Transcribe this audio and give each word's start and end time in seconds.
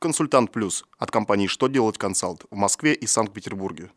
«Консультант 0.00 0.50
Плюс» 0.50 0.86
от 0.98 1.10
компании 1.10 1.46
«Что 1.46 1.68
делать 1.68 1.98
консалт» 1.98 2.46
в 2.50 2.56
Москве 2.56 2.94
и 2.94 3.06
Санкт-Петербурге. 3.06 3.90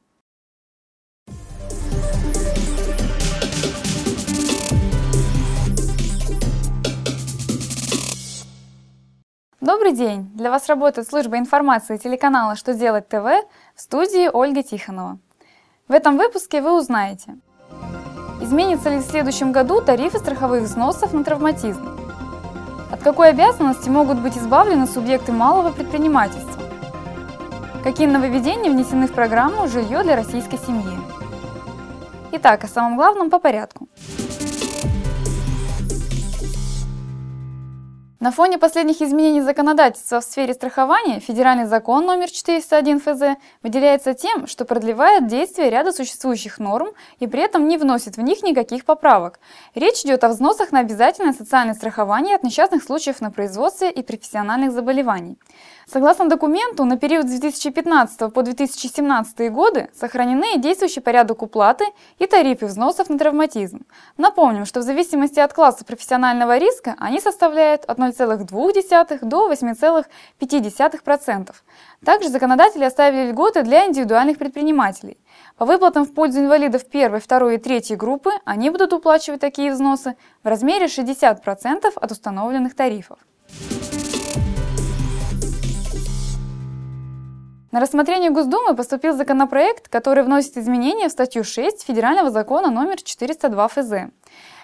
Добрый 9.61 9.93
день! 9.93 10.29
Для 10.35 10.51
вас 10.51 10.67
работает 10.67 11.07
служба 11.07 11.37
информации 11.37 11.95
телеканала 11.95 12.57
«Что 12.57 12.73
делать 12.73 13.07
ТВ» 13.07 13.23
в 13.73 13.79
студии 13.81 14.27
Ольга 14.27 14.61
Тихонова. 14.61 15.19
В 15.87 15.93
этом 15.93 16.17
выпуске 16.17 16.61
вы 16.61 16.77
узнаете, 16.77 17.37
изменится 18.41 18.89
ли 18.89 18.97
в 18.97 19.03
следующем 19.03 19.53
году 19.53 19.79
тарифы 19.79 20.19
страховых 20.19 20.63
взносов 20.63 21.13
на 21.13 21.23
травматизм, 21.23 22.02
какой 23.03 23.29
обязанности 23.29 23.89
могут 23.89 24.19
быть 24.19 24.37
избавлены 24.37 24.87
субъекты 24.87 25.33
малого 25.33 25.71
предпринимательства, 25.71 26.63
какие 27.83 28.07
нововведения 28.07 28.71
внесены 28.71 29.07
в 29.07 29.11
программу 29.11 29.67
«Жилье 29.67 30.03
для 30.03 30.15
российской 30.15 30.57
семьи». 30.57 30.97
Итак, 32.31 32.63
о 32.63 32.67
самом 32.67 32.95
главном 32.95 33.29
по 33.29 33.39
порядку. 33.39 33.87
На 38.23 38.31
фоне 38.31 38.57
последних 38.57 39.01
изменений 39.01 39.41
законодательства 39.41 40.21
в 40.21 40.23
сфере 40.23 40.53
страхования 40.53 41.19
федеральный 41.19 41.65
закон 41.65 42.05
номер 42.05 42.31
401 42.31 43.01
ФЗ 43.01 43.37
выделяется 43.61 44.13
тем, 44.13 44.47
что 44.47 44.63
продлевает 44.63 45.27
действие 45.27 45.69
ряда 45.69 45.91
существующих 45.91 46.57
норм 46.57 46.91
и 47.19 47.27
при 47.27 47.41
этом 47.41 47.67
не 47.67 47.77
вносит 47.77 48.15
в 48.15 48.21
них 48.21 48.41
никаких 48.41 48.85
поправок. 48.85 49.41
Речь 49.75 50.05
идет 50.05 50.23
о 50.23 50.29
взносах 50.29 50.71
на 50.71 50.79
обязательное 50.79 51.33
социальное 51.33 51.73
страхование 51.73 52.37
от 52.37 52.43
несчастных 52.43 52.81
случаев 52.83 53.19
на 53.19 53.29
производстве 53.29 53.91
и 53.91 54.01
профессиональных 54.01 54.71
заболеваний. 54.71 55.37
Согласно 55.85 56.29
документу, 56.29 56.85
на 56.85 56.97
период 56.97 57.27
с 57.27 57.29
2015 57.29 58.33
по 58.33 58.41
2017 58.41 59.51
годы 59.51 59.89
сохранены 59.93 60.57
действующий 60.57 61.01
порядок 61.01 61.41
уплаты 61.41 61.85
и 62.19 62.25
тарифы 62.25 62.67
взносов 62.67 63.09
на 63.09 63.19
травматизм. 63.19 63.85
Напомним, 64.17 64.65
что 64.65 64.79
в 64.79 64.83
зависимости 64.83 65.39
от 65.39 65.53
класса 65.53 65.83
профессионального 65.83 66.57
риска 66.57 66.95
они 66.99 67.19
составляют 67.19 67.83
от 67.85 67.99
0,2 67.99 69.25
до 69.25 69.51
8,5%. 69.51 71.49
Также 72.05 72.29
законодатели 72.29 72.85
оставили 72.85 73.31
льготы 73.31 73.63
для 73.63 73.85
индивидуальных 73.85 74.37
предпринимателей. 74.37 75.17
По 75.57 75.65
выплатам 75.65 76.05
в 76.05 76.13
пользу 76.13 76.39
инвалидов 76.39 76.85
первой, 76.85 77.19
второй 77.19 77.55
и 77.55 77.57
третьей 77.57 77.97
группы 77.97 78.31
они 78.45 78.69
будут 78.69 78.93
уплачивать 78.93 79.41
такие 79.41 79.73
взносы 79.73 80.15
в 80.43 80.47
размере 80.47 80.85
60% 80.85 81.91
от 81.95 82.11
установленных 82.11 82.75
тарифов. 82.75 83.19
На 87.73 87.79
рассмотрение 87.79 88.29
Госдумы 88.29 88.75
поступил 88.75 89.17
законопроект, 89.17 89.89
который 89.89 90.23
вносит 90.23 90.57
изменения 90.57 91.09
в 91.09 91.11
статью 91.11 91.43
6 91.43 91.83
Федерального 91.83 92.29
закона 92.29 92.69
номер 92.69 93.01
402 93.01 93.67
ФЗ. 93.67 93.91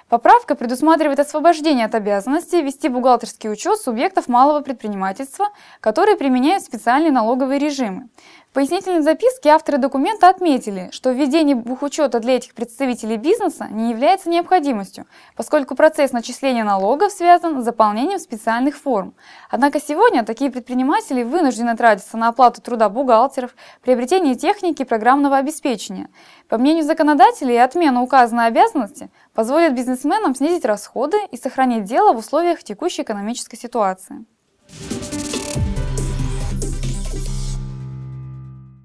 Поправка 0.10 0.54
предусматривает 0.54 1.20
освобождение 1.20 1.88
от 1.88 1.96
обязанности 1.96 2.58
вести 2.58 2.88
бухгалтерский 2.88 3.52
учет 3.52 3.80
субъектов 3.80 4.28
малого 4.28 4.62
предпринимательства, 4.62 5.48
которые 5.82 6.18
применяют 6.18 6.64
специальные 6.64 7.12
налоговые 7.12 7.58
режимы. 7.58 8.10
В 8.50 8.54
пояснительной 8.56 9.04
записке 9.04 9.50
авторы 9.50 9.78
документа 9.78 10.28
отметили, 10.28 10.90
что 10.92 11.12
введение 11.12 11.56
бухучета 11.56 12.20
для 12.20 12.38
этих 12.38 12.56
представителей 12.56 13.18
бизнеса 13.18 13.68
не 13.70 13.92
является 13.92 14.28
необходимостью, 14.28 15.06
поскольку 15.36 15.76
процесс 15.76 16.14
начисления 16.14 16.64
налогов 16.64 17.12
связан 17.12 17.62
с 17.62 17.64
заполнением 17.64 18.18
специальных 18.18 18.76
форм. 18.76 19.14
Однако 19.52 19.80
сегодня 19.80 20.26
такие 20.26 20.50
предприниматели 20.50 21.22
вынуждены 21.22 21.78
тратиться 21.78 22.18
на 22.18 22.30
оплату 22.30 22.60
труда 22.60 22.90
бухгалтеров, 22.90 23.54
приобретение 23.84 24.34
техники 24.34 24.82
и 24.82 24.86
программного 24.86 25.38
обеспечения. 25.38 26.10
По 26.48 26.58
мнению 26.58 26.86
законодателей, 26.86 27.64
отмена 27.64 28.02
указанной 28.02 28.48
обязанности 28.48 29.12
позволит 29.36 29.76
бизнесменам 29.76 30.34
снизить 30.34 30.66
расходы 30.66 31.18
и 31.30 31.38
сохранить 31.38 31.84
дело 31.84 32.14
в 32.14 32.18
условиях 32.18 32.64
текущей 32.64 33.04
экономической 33.04 33.58
ситуации. 33.58 34.26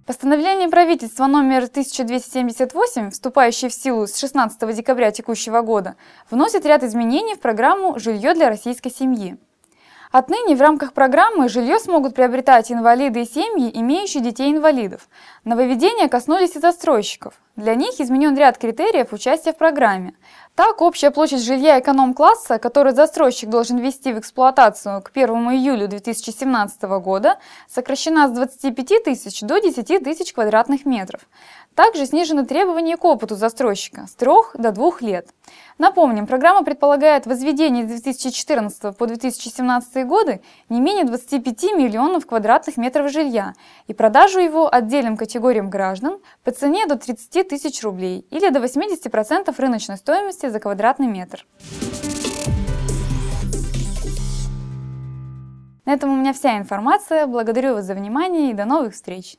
Постановление 0.07 0.69
правительства 0.69 1.27
номер 1.27 1.65
1278, 1.65 3.11
вступающее 3.11 3.71
в 3.71 3.73
силу 3.73 4.07
с 4.07 4.19
16 4.19 4.77
декабря 4.77 5.11
текущего 5.11 5.63
года, 5.63 5.97
вносит 6.31 6.67
ряд 6.67 6.83
изменений 6.83 7.35
в 7.37 7.41
программу 7.41 7.99
«Жилье 7.99 8.35
для 8.35 8.51
российской 8.51 8.91
семьи». 8.91 9.39
Отныне 10.17 10.55
в 10.55 10.61
рамках 10.61 10.93
программы 10.93 11.49
жилье 11.49 11.81
смогут 11.81 12.15
приобретать 12.15 12.71
инвалиды 12.71 13.23
и 13.23 13.25
семьи, 13.25 13.69
имеющие 13.75 14.23
детей-инвалидов. 14.23 15.09
Нововведения 15.43 16.07
коснулись 16.07 16.55
и 16.55 16.61
застройщиков. 16.61 17.35
Для 17.57 17.75
них 17.75 18.01
изменен 18.01 18.37
ряд 18.37 18.57
критериев 18.57 19.13
участия 19.13 19.53
в 19.53 19.57
программе. 19.57 20.15
Так, 20.55 20.83
общая 20.83 21.11
площадь 21.11 21.43
жилья 21.43 21.81
эконом-класса, 21.81 22.61
который 22.61 22.93
застройщик 22.93 23.49
должен 23.49 23.79
ввести 23.79 24.13
в 24.13 24.21
эксплуатацию 24.21 25.03
к 25.03 25.11
1 25.13 25.29
июля 25.51 25.89
2017 25.89 26.83
года, 27.01 27.39
сокращена 27.69 28.29
с 28.29 28.31
25 28.31 29.03
тысяч 29.03 29.41
до 29.41 29.59
10 29.59 30.05
тысяч 30.05 30.33
квадратных 30.33 30.87
метров. 30.87 31.23
Также 31.75 32.07
снижены 32.07 32.47
требования 32.47 32.97
к 32.97 33.05
опыту 33.05 33.35
застройщика 33.35 34.07
с 34.07 34.15
3 34.15 34.31
до 34.55 34.71
2 34.71 34.93
лет. 35.01 35.29
Напомним, 35.79 36.27
программа 36.27 36.65
предполагает 36.65 37.27
возведение 37.27 37.85
с 37.85 37.89
2014 37.89 38.97
по 38.97 39.07
2017 39.07 40.07
годы 40.07 40.41
не 40.69 40.81
менее 40.81 41.05
25 41.05 41.63
миллионов 41.75 42.27
квадратных 42.27 42.77
метров 42.77 43.11
жилья 43.11 43.55
и 43.89 43.95
продажу 43.95 44.39
его 44.39 44.73
отдельным 44.73 45.17
категориям 45.17 45.71
граждан 45.71 46.21
по 46.45 46.53
цене 46.53 46.87
до 46.87 46.97
30 46.97 47.49
тысяч 47.49 47.83
рублей 47.83 48.25
или 48.31 48.51
до 48.51 48.61
80% 48.61 49.53
рыночной 49.59 49.97
стоимости 49.97 50.49
за 50.49 50.61
квадратный 50.61 51.09
метр. 51.09 51.45
На 55.85 55.93
этом 55.93 56.11
у 56.11 56.17
меня 56.17 56.33
вся 56.33 56.57
информация. 56.57 57.27
Благодарю 57.27 57.75
вас 57.75 57.85
за 57.85 57.95
внимание 57.95 58.51
и 58.51 58.55
до 58.55 58.65
новых 58.65 58.95
встреч! 58.95 59.39